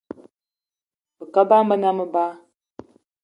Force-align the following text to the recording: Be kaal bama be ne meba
Be 1.17 1.23
kaal 1.33 1.47
bama 1.49 1.65
be 1.69 1.75
ne 1.81 1.89
meba 1.97 2.23